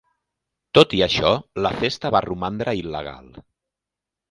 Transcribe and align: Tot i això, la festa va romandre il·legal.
Tot 0.77 0.95
i 0.99 1.01
això, 1.07 1.33
la 1.67 1.73
festa 1.83 2.13
va 2.17 2.23
romandre 2.27 2.77
il·legal. 2.83 3.31